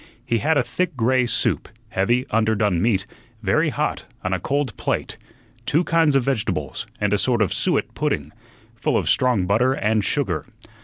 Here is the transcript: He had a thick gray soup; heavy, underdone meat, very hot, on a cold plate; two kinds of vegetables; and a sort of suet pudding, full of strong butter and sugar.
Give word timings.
He 0.25 0.39
had 0.39 0.57
a 0.57 0.63
thick 0.63 0.97
gray 0.97 1.27
soup; 1.27 1.69
heavy, 1.89 2.25
underdone 2.31 2.81
meat, 2.81 3.05
very 3.43 3.69
hot, 3.69 4.05
on 4.23 4.33
a 4.33 4.39
cold 4.39 4.75
plate; 4.75 5.15
two 5.67 5.83
kinds 5.83 6.15
of 6.15 6.23
vegetables; 6.23 6.87
and 6.99 7.13
a 7.13 7.19
sort 7.19 7.39
of 7.43 7.53
suet 7.53 7.93
pudding, 7.93 8.31
full 8.73 8.97
of 8.97 9.07
strong 9.07 9.45
butter 9.45 9.73
and 9.73 10.03
sugar. 10.03 10.47